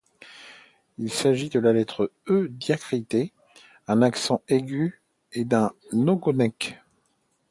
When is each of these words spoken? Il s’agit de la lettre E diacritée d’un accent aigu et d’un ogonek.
Il 0.97 1.11
s’agit 1.11 1.49
de 1.49 1.59
la 1.59 1.73
lettre 1.73 2.11
E 2.27 2.47
diacritée 2.49 3.33
d’un 3.87 4.01
accent 4.01 4.41
aigu 4.47 4.99
et 5.31 5.45
d’un 5.45 5.73
ogonek. 5.93 6.81